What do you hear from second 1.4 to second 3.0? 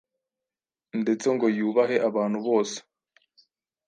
yubahe abantu bose,